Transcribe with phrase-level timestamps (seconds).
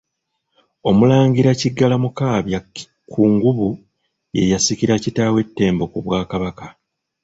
[0.89, 3.69] OMULANGIRA Kiggala Mukaabya Kkungubu
[4.35, 6.65] ye yasikira kitaawe Ttembo ku Bwakabaka.